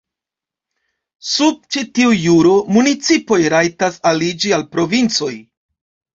[1.31, 5.33] Sub ĉi tiu juro, municipoj rajtas aliĝi al provincoj.